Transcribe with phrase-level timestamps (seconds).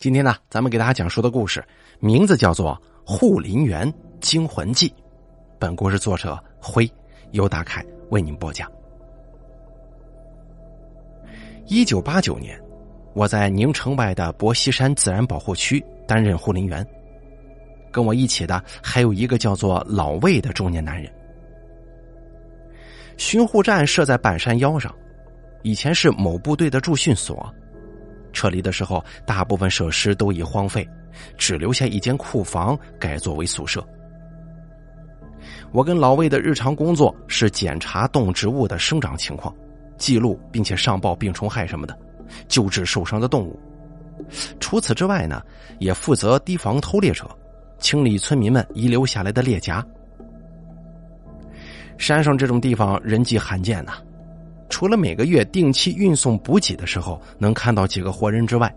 [0.00, 1.62] 今天呢，咱们给大家讲述的故事
[1.98, 2.72] 名字叫做
[3.06, 4.88] 《护林员惊魂记》。
[5.58, 6.90] 本故事作者辉
[7.32, 8.66] 由大凯为您播讲。
[11.66, 12.58] 一九八九年，
[13.12, 16.82] 我在宁城外的博西山自然保护区担任护林员，
[17.92, 21.12] 跟我一起的还有一个叫做老魏的中年男人。
[23.18, 24.94] 巡护站设在半山腰上，
[25.62, 27.54] 以前是某部队的驻训所。
[28.32, 30.88] 撤离的时候，大部分设施都已荒废，
[31.36, 33.86] 只留下一间库房改作为宿舍。
[35.72, 39.54] 我跟老魏的日常工作是检查动植物的生长情况，
[39.96, 41.98] 记录并且上报病虫害什么的，
[42.48, 43.58] 救治受伤的动物。
[44.58, 45.42] 除此之外呢，
[45.78, 47.28] 也负责提防偷猎者，
[47.78, 49.84] 清理村民们遗留下来的猎夹。
[51.96, 53.94] 山上这种地方人迹罕见呐。
[54.70, 58.74] 除了每个月定期运送补给的时候能看到几个活人之外，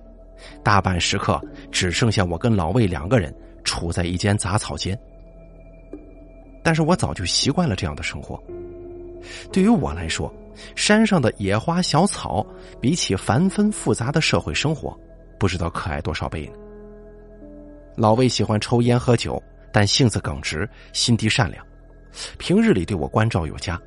[0.62, 3.34] 大半时刻只剩下我跟老魏两个人
[3.64, 5.00] 处在一间杂草间。
[6.64, 8.42] 但是我早就习惯了这样的生活。
[9.52, 10.34] 对于我来说，
[10.76, 12.46] 山上的野花小草
[12.82, 14.98] 比起繁纷复杂的社会生活，
[15.40, 16.54] 不知道可爱多少倍呢。
[17.96, 21.66] 老魏喜欢抽烟喝酒，但性子耿直，心地善良，
[22.38, 23.80] 平日里对我关照有加。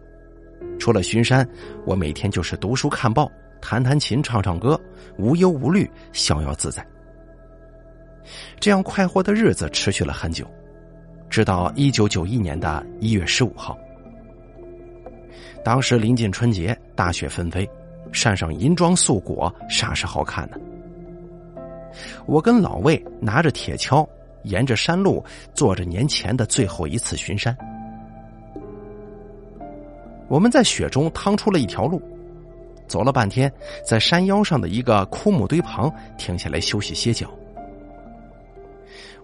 [0.79, 1.47] 除了巡山，
[1.85, 4.81] 我每天就是读书看报、弹弹琴、唱唱歌，
[5.19, 6.87] 无忧无虑，逍遥自在。
[8.61, 10.47] 这样快活的日子持续了很久，
[11.31, 13.77] 直到一九九一年的一月十五号。
[15.65, 17.69] 当时临近春节，大雪纷飞，
[18.13, 20.57] 山上银装素裹，煞是好看呢。
[22.27, 24.07] 我跟老魏拿着铁锹，
[24.43, 27.57] 沿着山路做着年前的最后一次巡山。
[30.29, 32.03] 我们在雪中趟出了一条路，
[32.89, 33.53] 走了半天，
[33.85, 37.31] 在山腰上的一个枯木堆旁停下来休息歇脚。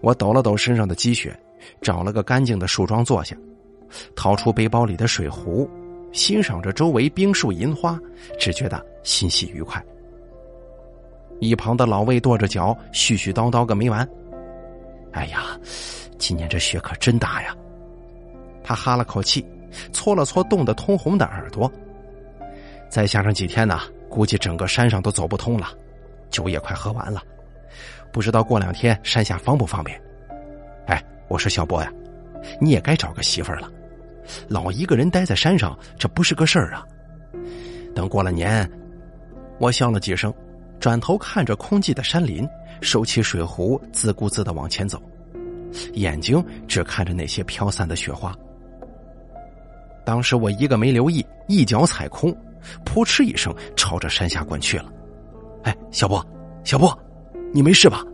[0.00, 1.36] 我抖了抖身上的积雪，
[1.80, 3.36] 找了个干净的树桩坐下，
[4.14, 5.68] 掏出背包里的水壶，
[6.12, 7.98] 欣赏着周围冰树银花，
[8.38, 9.84] 只觉得欣喜愉快。
[11.40, 14.08] 一旁的老魏跺着脚，絮絮叨叨个没完。
[15.12, 15.58] 哎呀，
[16.16, 17.56] 今年这雪可真大呀！
[18.62, 19.44] 他哈了口气。
[19.92, 21.70] 搓了搓冻得通红的耳朵，
[22.88, 25.68] 再下上几天呢，估计整个山上都走不通了，
[26.30, 27.22] 酒也快喝完了，
[28.12, 30.00] 不知道过两天山下方不方便？
[30.86, 31.92] 哎，我说小波呀，
[32.60, 33.70] 你也该找个媳妇儿了，
[34.48, 36.86] 老一个人待在山上，这不是个事儿啊。
[37.94, 38.70] 等过了年，
[39.58, 40.32] 我笑了几声，
[40.80, 42.48] 转头看着空寂的山林，
[42.80, 45.00] 收起水壶，自顾自的往前走，
[45.94, 48.36] 眼睛只看着那些飘散的雪花。
[50.04, 52.34] 当时我一个没留意，一脚踩空，
[52.84, 54.92] 扑哧一声朝着山下滚去了。
[55.62, 56.24] 哎，小波，
[56.64, 56.96] 小波，
[57.52, 58.04] 你没事吧？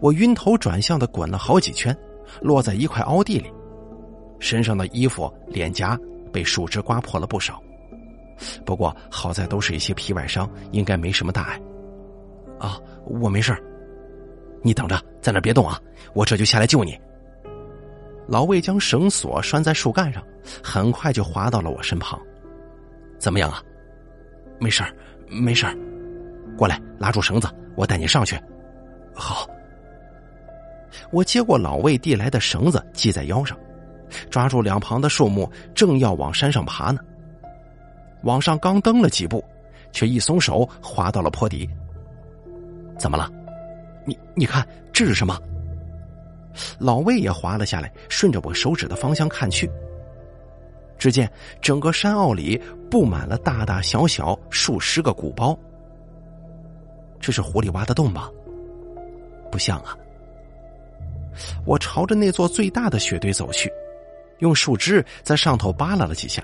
[0.00, 1.96] 我晕头转向的滚了好几圈，
[2.40, 3.52] 落在一块凹地里，
[4.38, 5.98] 身上的衣服、脸颊
[6.32, 7.60] 被树枝刮破了不少，
[8.64, 11.60] 不过好在都是一些皮外伤，应该没什么大碍。
[12.58, 13.56] 啊，我没事
[14.62, 15.80] 你等着，在那别动啊，
[16.12, 17.00] 我这就下来救你。
[18.28, 20.22] 老魏将绳索拴在树干上，
[20.62, 22.20] 很快就滑到了我身旁。
[23.18, 23.62] 怎么样啊？
[24.58, 24.94] 没事儿，
[25.28, 25.76] 没事儿。
[26.56, 28.38] 过来，拉住绳子，我带你上去。
[29.14, 29.46] 好。
[31.10, 33.58] 我接过老魏递来的绳子，系在腰上，
[34.30, 37.00] 抓住两旁的树木，正要往山上爬呢。
[38.22, 39.44] 往上刚蹬了几步，
[39.90, 41.68] 却一松手，滑到了坡底。
[42.98, 43.30] 怎么了？
[44.04, 45.38] 你你看这是什么？
[46.78, 49.70] 老魏也滑了下来，顺着我手指的方向看去。
[50.98, 51.30] 只见
[51.60, 55.58] 整个山坳里布满了大大小小数十个鼓包。
[57.20, 58.30] 这是狐狸挖的洞吧？
[59.50, 59.96] 不像啊！
[61.64, 63.72] 我朝着那座最大的雪堆走去，
[64.38, 66.42] 用树枝在上头扒拉了几下，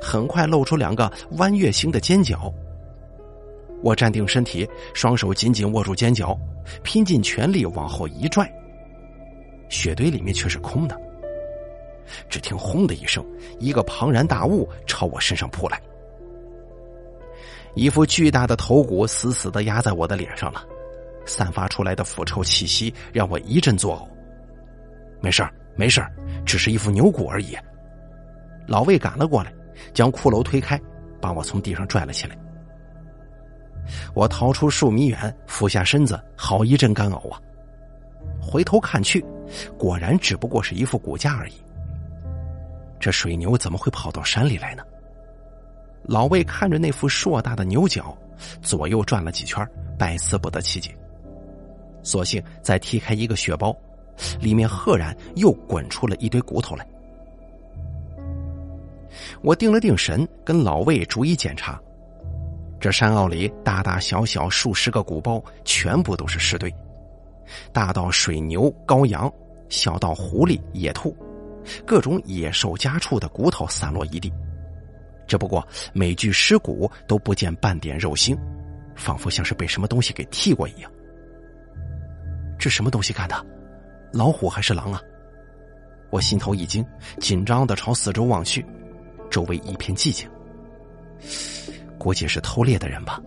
[0.00, 2.52] 很快露出两个弯月形的尖角。
[3.82, 6.36] 我站定身体，双手紧紧握住尖角，
[6.82, 8.50] 拼尽全力往后一拽。
[9.68, 10.98] 雪堆里面却是空的。
[12.28, 13.24] 只听“轰”的一声，
[13.58, 15.78] 一个庞然大物朝我身上扑来，
[17.74, 20.64] 一副巨大的头骨死死的压在我的脸上了，
[21.26, 24.08] 散发出来的腐臭气息让我一阵作呕。
[25.20, 26.02] 没事没事
[26.46, 27.54] 只是一副牛骨而已。
[28.66, 29.52] 老魏赶了过来，
[29.92, 30.80] 将骷髅推开，
[31.20, 32.34] 把我从地上拽了起来。
[34.14, 37.40] 我逃出数米远，俯下身子，好一阵干呕啊！
[38.48, 39.24] 回头看去。
[39.78, 41.52] 果然只不过是一副骨架而已。
[42.98, 44.82] 这水牛怎么会跑到山里来呢？
[46.04, 48.16] 老魏看着那副硕大的牛角，
[48.62, 49.66] 左右转了几圈，
[49.98, 50.96] 百思不得其解。
[52.02, 53.76] 索性再踢开一个血包，
[54.40, 56.86] 里面赫然又滚出了一堆骨头来。
[59.42, 61.80] 我定了定神，跟老魏逐一检查。
[62.80, 66.72] 这山坳里大大小小数十个鼓包，全部都是尸堆，
[67.72, 69.32] 大到水牛、羔羊，
[69.68, 71.16] 小到狐狸、野兔，
[71.86, 74.32] 各种野兽家畜的骨头散落一地。
[75.26, 78.36] 只不过每具尸骨都不见半点肉腥，
[78.96, 80.90] 仿佛像是被什么东西给剃过一样。
[82.58, 83.46] 这什么东西干的？
[84.12, 85.00] 老虎还是狼啊？
[86.10, 86.82] 我心头一惊，
[87.20, 88.64] 紧张的朝四周望去，
[89.30, 90.26] 周围一片寂静。
[91.98, 93.20] 估计是偷猎的人吧。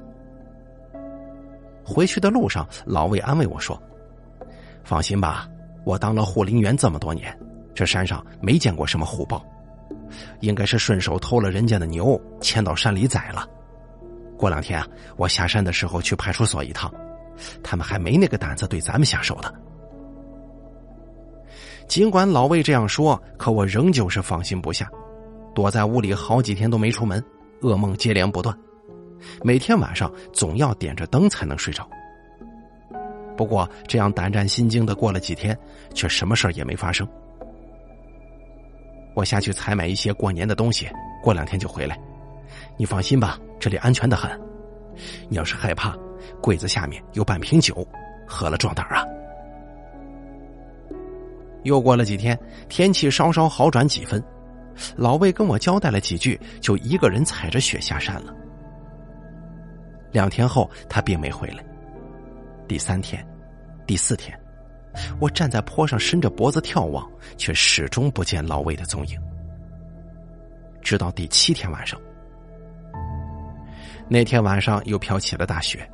[1.85, 3.79] 回去的路上，老魏安慰我说
[4.83, 5.47] ：“放心吧，
[5.83, 7.37] 我当了护林员这么多年，
[7.73, 9.45] 这山上没见过什么虎豹，
[10.39, 13.47] 应该是顺手偷了人家的牛，牵到山里宰了。
[14.37, 14.87] 过两天啊，
[15.17, 16.91] 我下山的时候去派出所一趟，
[17.63, 19.53] 他们还没那个胆子对咱们下手的。”
[21.87, 24.89] 尽管老魏这样说，可我仍旧是放心不下，
[25.53, 27.23] 躲在屋里好几天都没出门。
[27.61, 28.57] 噩梦接连不断，
[29.43, 31.87] 每天晚上总要点着灯才能睡着。
[33.37, 35.57] 不过这样胆战心惊的过了几天，
[35.93, 37.07] 却什么事也没发生。
[39.13, 40.87] 我下去采买一些过年的东西，
[41.21, 41.99] 过两天就回来。
[42.77, 44.31] 你放心吧，这里安全的很。
[45.29, 45.95] 你要是害怕，
[46.41, 47.85] 柜子下面有半瓶酒，
[48.27, 49.05] 喝了壮胆啊。
[51.63, 52.37] 又过了几天，
[52.69, 54.23] 天气稍稍好转几分。
[54.95, 58.33] 老魏跟我交代了几句，就一个人踩着雪下山了。
[60.11, 61.63] 两天后，他并没回来。
[62.71, 63.21] 第三天、
[63.85, 64.33] 第四天，
[65.19, 69.19] 我站在坡上，伸着脖子眺望，却始终不见老魏的踪影。
[70.81, 71.99] 直到第七天晚上，
[74.07, 75.85] 那天晚上又飘起了大雪。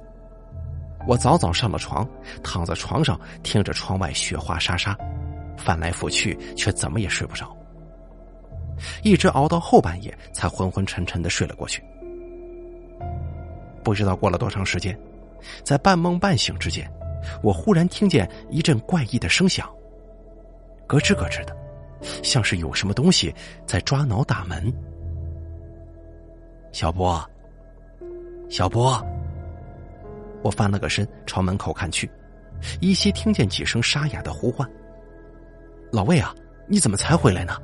[1.08, 2.08] 我早早上了床，
[2.44, 4.96] 躺在床上听着窗外雪花沙沙，
[5.58, 7.58] 翻来覆去，却怎么也睡不着。
[9.02, 11.84] 一直熬到后半夜，才昏昏沉沉的睡了过去。
[13.84, 14.96] 不知道过了多长时间，
[15.64, 16.90] 在半梦半醒之间，
[17.42, 19.68] 我忽然听见一阵怪异的声响，
[20.88, 21.56] 咯吱咯吱的，
[22.24, 23.34] 像是有什么东西
[23.66, 24.74] 在抓挠大门。
[26.72, 27.24] 小波，
[28.50, 29.02] 小波，
[30.44, 32.10] 我翻了个身，朝门口看去，
[32.80, 34.70] 依稀听见几声沙哑的呼唤
[35.92, 36.36] ：“老魏啊，
[36.68, 37.58] 你怎么才回来呢？”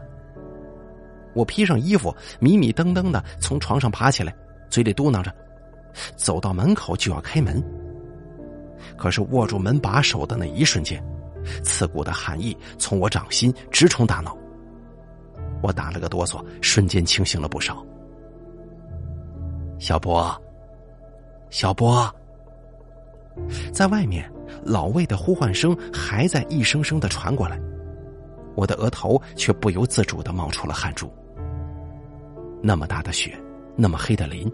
[1.35, 4.33] 我披上衣服，迷迷瞪瞪的从床上爬起来，
[4.69, 5.33] 嘴里嘟囔着，
[6.15, 7.63] 走到门口就要开门。
[8.97, 11.03] 可是握住门把手的那一瞬间，
[11.63, 14.37] 刺骨的寒意从我掌心直冲大脑。
[15.61, 17.85] 我打了个哆嗦，瞬间清醒了不少。
[19.79, 20.35] 小波，
[21.49, 22.13] 小波，
[23.73, 24.29] 在外面，
[24.63, 27.59] 老魏的呼唤声还在一声声的传过来，
[28.55, 31.11] 我的额头却不由自主的冒出了汗珠。
[32.61, 33.37] 那么大的雪，
[33.75, 34.51] 那么黑的林，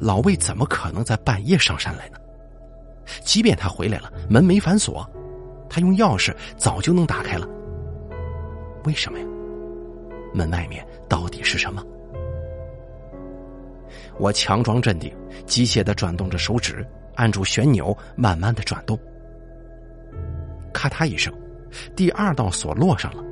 [0.00, 2.18] 老魏怎么可能在半夜上山来呢？
[3.24, 5.08] 即便他回来了，门没反锁，
[5.68, 7.48] 他用钥匙早就能打开了。
[8.84, 9.24] 为什么呀？
[10.32, 11.84] 门外面到底是什么？
[14.18, 15.12] 我强装镇定，
[15.46, 16.86] 机械的转动着手指，
[17.16, 18.98] 按住旋钮，慢慢的转动。
[20.72, 21.34] 咔嗒一声，
[21.96, 23.24] 第二道锁落上了。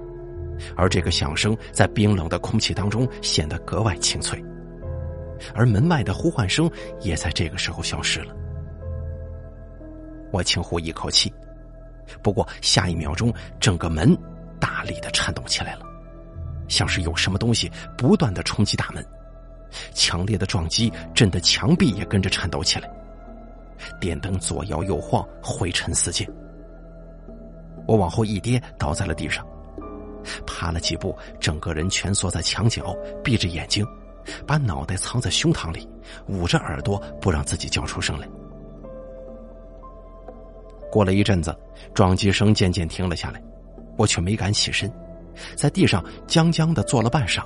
[0.77, 4.45] 而这个响声在冰冷的空气当中显得格外清脆，
[5.55, 8.35] 而门外的呼唤声也在这个时候消失了。
[10.33, 11.33] 我轻呼一口气，
[12.23, 14.17] 不过下一秒钟，整个门
[14.61, 15.87] 大力的颤动起来了，
[16.69, 19.05] 像是有什么东西不断的冲击大门，
[19.95, 22.91] 强烈的撞击震得墙壁也跟着颤抖起来，
[24.01, 26.29] 电灯左摇右晃，灰尘四溅。
[27.87, 29.47] 我往后一跌，倒在了地上。
[30.47, 33.87] 爬了几步，整个人蜷缩在墙角，闭着眼睛，
[34.47, 35.89] 把脑袋藏在胸膛里，
[36.27, 38.29] 捂着耳朵，不让自己叫出声来。
[40.91, 41.55] 过了一阵子，
[41.95, 43.43] 撞击声渐渐停了下来，
[43.97, 44.91] 我却没敢起身，
[45.55, 47.45] 在地上僵僵的坐了半晌，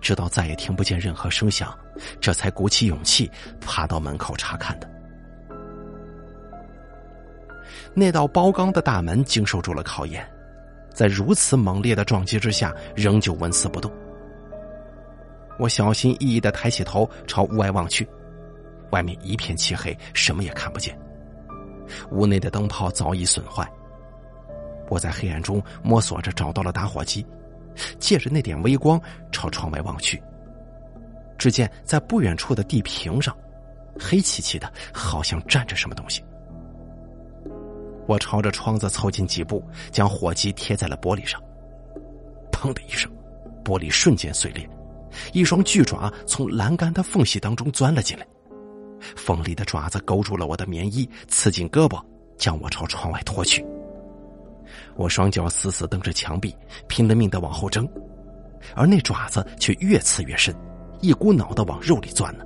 [0.00, 1.76] 直到再也听不见任何声响，
[2.20, 4.90] 这才鼓起勇气爬到门口查看的。
[7.94, 10.26] 那道包钢的大门经受住了考验。
[10.94, 13.92] 在如此猛烈的撞击之下，仍旧纹丝不动。
[15.58, 18.08] 我小心翼翼的抬起头，朝屋外望去，
[18.90, 20.98] 外面一片漆黑，什么也看不见。
[22.10, 23.66] 屋内的灯泡早已损坏。
[24.88, 27.26] 我在黑暗中摸索着找到了打火机，
[27.98, 29.00] 借着那点微光
[29.32, 30.22] 朝窗外望去，
[31.38, 33.36] 只见在不远处的地坪上，
[33.98, 36.24] 黑漆漆的，好像站着什么东西。
[38.06, 41.42] 我朝着窗子凑近几步，将火机贴在了玻璃上。
[42.52, 43.10] 砰的一声，
[43.64, 44.68] 玻璃瞬间碎裂，
[45.32, 48.26] 一双巨爪从栏杆的缝隙当中钻了进来，
[49.16, 52.02] 锋利的爪子勾住了我的棉衣，刺进胳膊，
[52.36, 53.64] 将我朝窗外拖去。
[54.96, 56.54] 我双脚死死蹬着墙壁，
[56.88, 57.88] 拼了命的往后挣，
[58.74, 60.54] 而那爪子却越刺越深，
[61.00, 62.44] 一股脑的往肉里钻呢。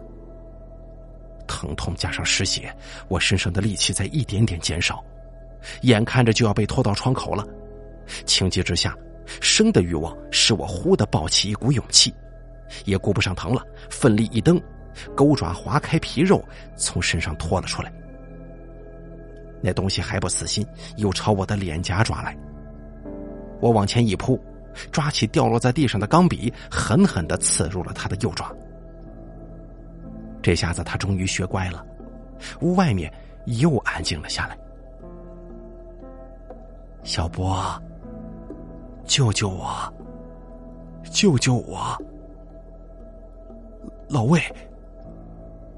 [1.47, 2.75] 疼痛加上失血，
[3.09, 5.03] 我身上的力气在一点点减少，
[5.83, 7.45] 眼看着就要被拖到窗口了。
[8.27, 8.97] 情急之下，
[9.41, 12.12] 生的欲望使我忽的抱起一股勇气，
[12.85, 14.61] 也顾不上疼了，奋力一蹬，
[15.15, 16.45] 钩爪划开皮肉，
[16.77, 17.93] 从身上拖了出来。
[19.62, 22.37] 那东西还不死心，又朝我的脸颊抓来。
[23.61, 24.41] 我往前一扑，
[24.91, 28.50] 抓起掉落在地上的钢笔，狠狠的刺入了他的右爪。
[30.43, 31.85] 这下子他终于学乖了，
[32.62, 33.12] 屋外面
[33.45, 34.59] 又安静了下来。
[37.03, 37.62] 小波，
[39.05, 39.93] 救救我！
[41.11, 41.97] 救救我！
[44.11, 44.43] 老魏，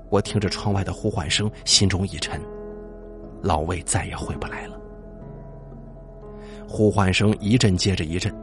[0.08, 2.40] 我听着窗外的呼唤声，心中一沉。
[3.42, 4.80] 老魏再也回不来了。
[6.66, 8.34] 呼唤声一阵接着一阵，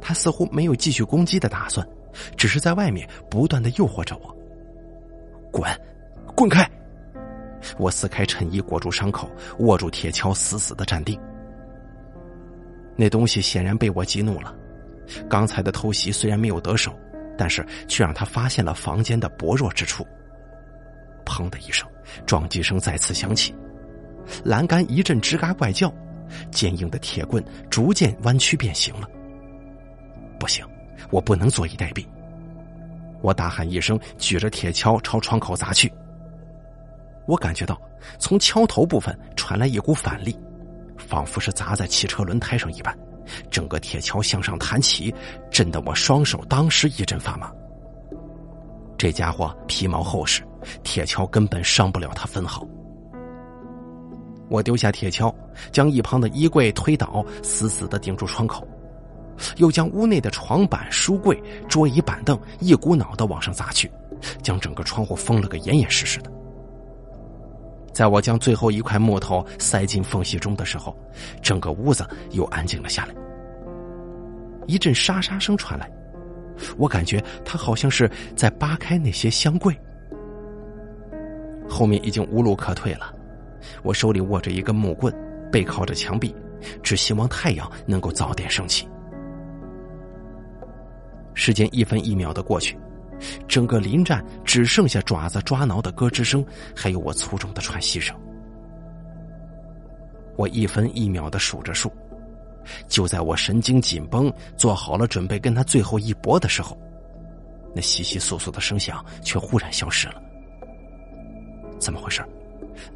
[0.00, 1.86] 他似乎没有继续攻击的打算，
[2.36, 4.36] 只是在外面不断的诱惑着我。
[5.52, 5.70] 滚，
[6.34, 6.68] 滚开！
[7.78, 11.16] 我撕开衬衣裹住伤口，握住铁锹死死的站定。
[12.96, 14.52] 那东西显然被我激怒了，
[15.30, 16.92] 刚才的偷袭虽然没有得手，
[17.36, 20.06] 但是却让他发现了房间的薄弱之处。
[21.24, 21.88] 砰的一声，
[22.26, 23.54] 撞击声再次响起。
[24.44, 25.92] 栏杆一阵吱嘎怪叫，
[26.50, 29.08] 坚硬的铁棍逐渐弯曲变形了。
[30.38, 30.66] 不行，
[31.10, 32.06] 我不能坐以待毙！
[33.20, 35.92] 我大喊一声，举着铁锹朝窗口砸去。
[37.26, 37.80] 我感觉到
[38.18, 40.36] 从锹头部分传来一股反力，
[40.98, 42.96] 仿佛是砸在汽车轮胎上一般，
[43.50, 45.14] 整个铁锹向上弹起，
[45.50, 47.50] 震得我双手当时一阵发麻。
[48.96, 50.42] 这家伙皮毛厚实，
[50.82, 52.66] 铁锹根本伤不了他分毫。
[54.48, 55.34] 我丢下铁锹，
[55.72, 58.66] 将一旁的衣柜推倒，死死的顶住窗口，
[59.56, 63.90] 又将屋内的床板、书柜、桌椅板凳一股脑的往上砸去，
[64.42, 66.30] 将整个窗户封了个严严实实的。
[67.92, 70.96] 在我将最后一块木头塞进缝隙中的时候，
[71.42, 73.14] 整个屋子又安静了下来。
[74.66, 75.90] 一阵沙沙声传来，
[76.78, 79.76] 我感觉他好像是在扒开那些箱柜。
[81.68, 83.14] 后面已经无路可退了。
[83.82, 85.14] 我手里握着一根木棍，
[85.50, 86.34] 背靠着墙壁，
[86.82, 88.88] 只希望太阳能够早点升起。
[91.34, 92.76] 时间一分一秒的过去，
[93.46, 98.16] 整个临站只剩下爪子抓挠的咯吱声，还有我粗重的喘息声。
[100.36, 101.92] 我一分一秒的数着数，
[102.88, 106.76] 就在我神经紧绷、做好了准备跟他最后一搏的时候，
[107.74, 110.22] 那窸窸窣窣的声响却忽然消失了。
[111.78, 112.24] 怎么回事？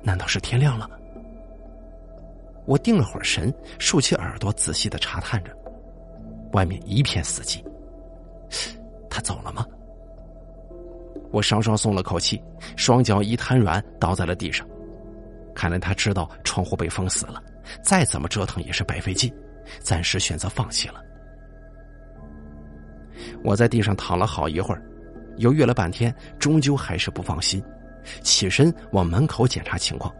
[0.02, 0.88] 难道是天亮了？
[2.64, 5.50] 我定了会儿神，竖起耳朵仔细的查探着，
[6.52, 7.62] 外面一片死寂。
[9.11, 9.64] 他走了吗？
[11.37, 12.43] 我稍稍松了口气，
[12.76, 14.66] 双脚一瘫软，倒在了地上。
[15.55, 17.43] 看来他知道窗户被封死了，
[17.83, 19.31] 再怎么折腾也是白费劲，
[19.81, 20.95] 暂时选择放弃了。
[23.45, 24.83] 我在地上躺了好一会儿，
[25.37, 27.62] 犹豫了半天，终究还是不放心。
[28.23, 30.11] 起身往门口检查情况，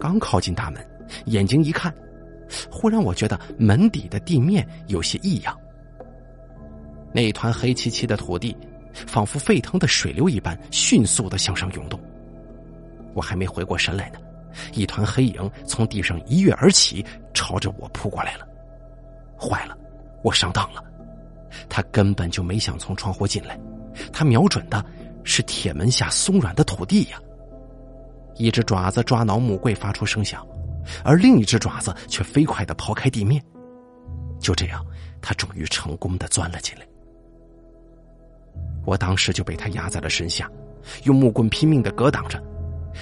[0.00, 0.84] 刚靠近大门，
[1.26, 1.94] 眼睛一看，
[2.68, 5.56] 忽然我觉得门底的地面有些异样。
[7.12, 8.56] 那一团黑漆漆的土地，
[8.92, 11.98] 仿佛沸腾的水流一般，迅速的向上涌动。
[13.14, 14.18] 我还没回过神来呢，
[14.72, 17.04] 一团黑影从地上一跃而起，
[17.34, 18.46] 朝着我扑过来了。
[19.38, 19.76] 坏了，
[20.22, 20.82] 我上当了，
[21.68, 23.58] 他根本就没想从窗户进来，
[24.12, 24.84] 他瞄准的。
[25.22, 27.20] 是铁门下松软的土地呀！
[28.36, 30.44] 一只爪子抓挠木柜发出声响，
[31.04, 33.40] 而另一只爪子却飞快的刨开地面。
[34.40, 34.84] 就这样，
[35.20, 36.86] 他终于成功的钻了进来。
[38.90, 40.50] 我当时就被他压在了身下，
[41.04, 42.42] 用木棍拼命的格挡着。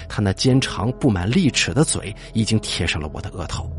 [0.07, 3.73] 他那尖长布满利齿的嘴已经贴上了我的额头，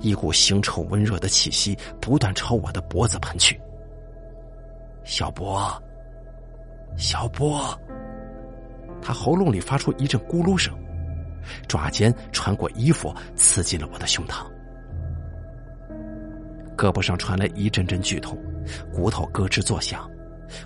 [0.00, 3.60] 一股腥臭温热的气息不断朝我的脖子喷去。
[5.02, 5.68] 小波。
[6.96, 7.76] 小波，
[9.02, 10.72] 他喉咙里发出一阵咕噜声，
[11.66, 14.46] 爪尖穿过衣服，刺进了我的胸膛，
[16.76, 18.38] 胳膊上传来一阵阵剧痛，
[18.94, 20.08] 骨头咯吱作响，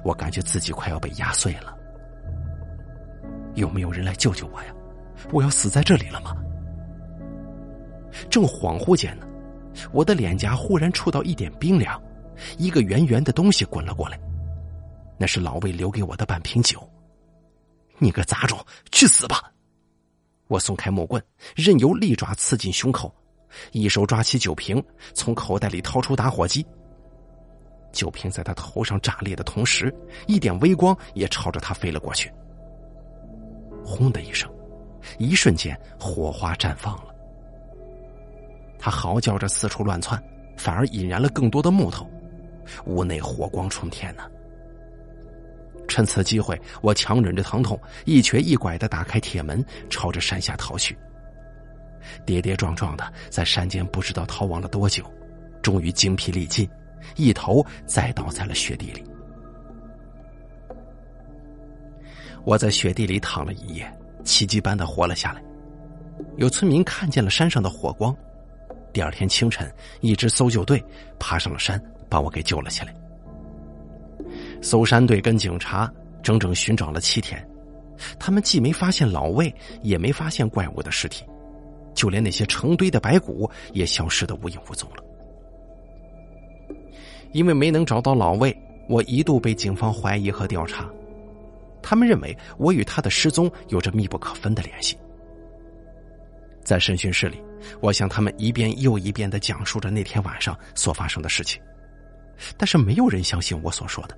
[0.03, 1.77] 我感觉自己快要被压碎了。
[3.55, 4.75] 有没有人来救救我呀？
[5.33, 6.37] 我要死在这里了吗？
[8.29, 9.27] 正恍惚间呢，
[9.93, 12.01] 我的脸颊忽然触到一点冰凉，
[12.59, 14.19] 一个圆圆的东西滚了过来，
[15.19, 16.89] 那是老魏留给我的半瓶酒。
[17.99, 18.59] 你个杂种，
[18.91, 19.53] 去死吧！
[20.49, 21.23] 我松开木棍，
[21.55, 23.15] 任由利爪刺进胸口，
[23.73, 24.83] 一手抓起酒瓶，
[25.13, 26.67] 从口袋里掏出打火机。
[27.93, 29.95] 酒瓶在他头上炸裂的同时，
[30.27, 32.33] 一点微光也朝着他飞了过去。
[33.85, 34.51] 轰的一声，
[35.19, 37.15] 一瞬间火花绽放了。
[38.79, 40.23] 他嚎叫着四处乱窜，
[40.57, 42.09] 反而引燃了更多的木头，
[42.87, 44.23] 屋内火光冲天呢。
[45.89, 50.97] 趁此机会，我强忍着疼痛，一瘸一拐的打开铁门，朝着山下逃去。
[52.25, 55.05] 跌跌撞撞的在山间不知道逃亡了多久，
[55.61, 56.69] 终于精疲力尽，
[57.17, 59.05] 一头栽倒在了雪地里。
[62.45, 65.43] 我在雪地里躺了一夜，奇迹般的活了下来。
[66.37, 68.17] 有村民看见了山上的火光，
[68.93, 70.83] 第二天清晨，一支搜救队
[71.19, 72.95] 爬上了山，把我给救了起来。
[74.63, 75.91] 搜山队跟警察
[76.23, 77.47] 整整寻找了七天，
[78.19, 81.25] 他们既没发现老魏，也没发现怪物的尸体，
[81.95, 85.03] 就连那些成堆的白骨也消失的无影无踪了。
[87.33, 88.57] 因为没能找到老魏，
[88.89, 90.89] 我一度被警方怀疑和调查，
[91.83, 94.97] 他们认为我与他的失踪有着密不可分的联系。
[96.63, 97.43] 在审讯室里，
[97.81, 101.61] 我向他们一遍又一遍的讲述着那天晚上所发生的事情，
[102.57, 104.17] 但是没有人相信我所说的。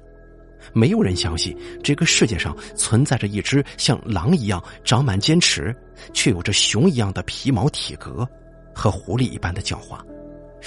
[0.73, 5.75] 没有人相信这个世界上存在着一只像狼一样长满尖齿，
[6.13, 8.27] 却有着熊一样的皮毛体格，
[8.73, 9.99] 和狐狸一般的狡猾，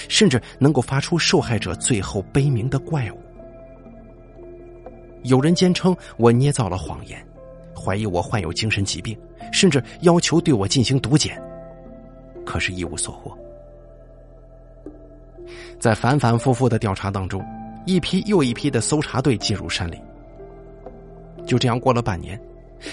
[0.08, 3.18] 甚至能够发出受害者最后悲鸣的怪物。
[5.22, 7.24] 有人坚称我捏造了谎言，
[7.74, 9.18] 怀疑我患有精神疾病，
[9.52, 11.42] 甚至要求对我进行毒检，
[12.44, 13.36] 可是，一无所获。
[15.78, 17.44] 在反反复复的调查当中。
[17.88, 20.02] 一批又一批的搜查队进入山里，
[21.46, 22.36] 就这样过了半年，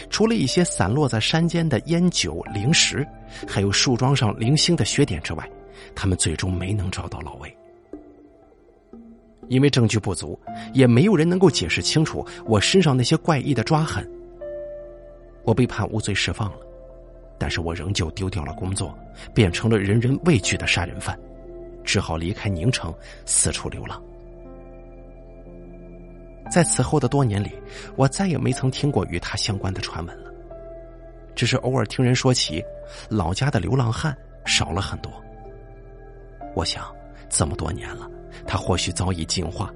[0.08, 3.04] 除了一些散落在山间的烟酒零食，
[3.48, 5.50] 还有树桩上零星的雪点之外，
[5.96, 7.56] 他们最终没能找到老魏。
[9.50, 10.40] 因为证据不足，
[10.74, 14.10] 也没有人能够解释清楚我身上那些怪异的抓痕。
[15.44, 16.58] 我被判无罪释放了，
[17.38, 18.98] 但是我仍旧丢掉了工作，
[19.34, 21.20] 变成了人人畏惧的杀人犯，
[21.84, 22.94] 只好离开宁城，
[23.26, 24.02] 四处流浪。
[26.50, 27.52] 在此后的多年里，
[27.98, 30.32] 我再也没曾听过与他相关的传闻了。
[31.36, 32.64] 只是偶尔听人说起，
[33.10, 35.12] 老家的流浪汉少了很多。
[36.56, 36.84] 我想，
[37.30, 38.10] 这么多年了，
[38.46, 39.72] 他或许早已进化，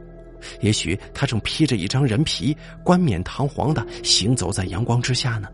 [0.61, 5.49] 也许他正披着一张人皮，冠冕堂皇的行走在阳光之下呢。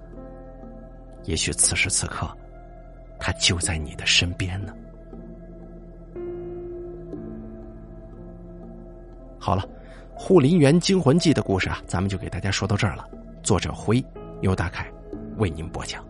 [1.25, 2.29] 也许此时此刻，
[3.19, 4.73] 他就在你的身边呢。
[9.39, 9.67] 好了。
[10.25, 13.09] 《护林员惊魂记》的故事啊，咱们就给大家说到这儿了。
[13.41, 14.01] 作者：辉，
[14.41, 14.89] 由大凯
[15.37, 16.05] 为您播讲。